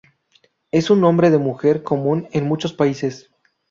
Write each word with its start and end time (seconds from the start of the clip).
Es 0.71 0.89
un 0.89 0.99
nombre 0.99 1.29
de 1.29 1.37
mujer 1.37 1.83
común 1.83 2.27
en 2.31 2.45
muchos 2.47 2.73
países. 2.73 3.29